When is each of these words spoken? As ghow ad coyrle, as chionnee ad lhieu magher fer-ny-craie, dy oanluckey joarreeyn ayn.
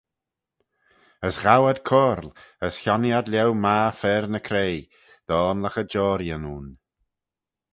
As 1.27 1.35
ghow 1.43 1.63
ad 1.71 1.79
coyrle, 1.89 2.31
as 2.65 2.75
chionnee 2.81 3.15
ad 3.19 3.27
lhieu 3.31 3.51
magher 3.63 3.95
fer-ny-craie, 4.01 4.85
dy 5.27 5.33
oanluckey 5.41 5.89
joarreeyn 5.91 6.49
ayn. 6.53 6.67